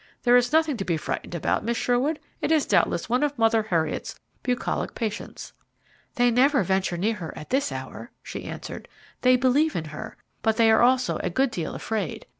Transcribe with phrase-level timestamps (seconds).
[0.23, 2.17] "There is nothing to be frightened about, Miss Sherwood.
[2.41, 5.53] It is doubtless one of Mother Heriot's bucolic patients."
[6.15, 8.87] "They never venture near her at this hour," she answered.
[9.21, 12.25] "They believe in her, but they are also a good deal afraid.